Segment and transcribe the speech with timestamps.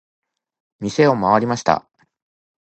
[0.79, 1.87] 店を回りました。